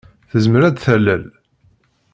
[0.31, 1.23] Tezmer ad d-talel.